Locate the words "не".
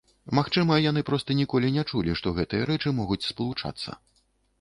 1.75-1.83